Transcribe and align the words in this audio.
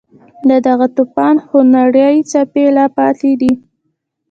د 0.49 0.51
دغه 0.67 0.87
توپان 0.95 1.35
خونړۍ 1.45 2.15
څپې 2.31 2.65
لا 2.77 2.85
پاتې 2.97 3.31
دي. 3.41 3.51